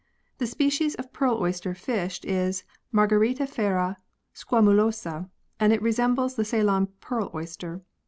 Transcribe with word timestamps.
The 0.39 0.47
species 0.47 0.95
of 0.95 1.13
pearl 1.13 1.37
oyster 1.39 1.75
fished 1.75 2.25
is 2.25 2.63
Margaritifera 2.91 3.97
squamulosa, 4.33 5.29
and 5.59 5.71
it 5.71 5.79
resembles 5.83 6.33
the 6.33 6.43
Ceylon 6.43 6.87
pearl 7.01 7.29
oyster. 7.35 7.83